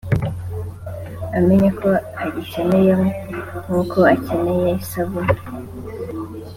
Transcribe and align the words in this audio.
amenye 1.37 1.69
ko 1.79 1.89
agikeneye 2.23 2.93
nk’uko 3.63 3.97
akenera 4.13 4.69
isabune 4.83 5.37